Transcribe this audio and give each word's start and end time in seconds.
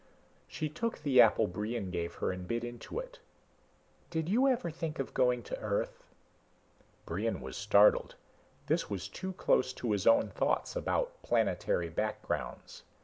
She 0.47 0.67
took 0.67 0.97
the 1.03 1.21
apple 1.21 1.45
Brion 1.45 1.91
gave 1.91 2.15
her 2.15 2.31
and 2.31 2.47
bit 2.47 2.63
into 2.63 2.97
it. 2.97 3.19
"Did 4.09 4.29
you 4.29 4.47
ever 4.47 4.71
think 4.71 4.97
of 4.97 5.13
going 5.13 5.43
to 5.43 5.59
Earth?" 5.59 6.05
Brion 7.05 7.39
was 7.39 7.55
startled. 7.55 8.15
This 8.65 8.89
was 8.89 9.07
too 9.07 9.33
close 9.33 9.73
to 9.73 9.91
his 9.91 10.07
own 10.07 10.29
thoughts 10.31 10.75
about 10.75 11.21
planetary 11.21 11.89
backgrounds. 11.89 12.81